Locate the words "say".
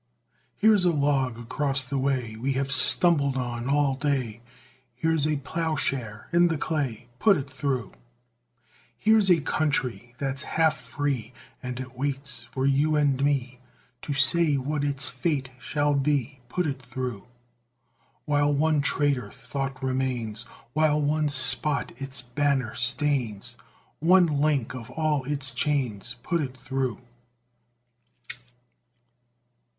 14.11-14.57